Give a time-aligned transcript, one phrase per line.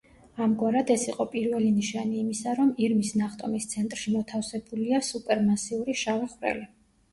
[0.43, 6.69] ამგვარად, ეს იყო პირველი ნიშანი იმისა, რომ ირმის ნახტომის ცენტრში მოთავსებულია სუპერმასიური შავი ხვრელი.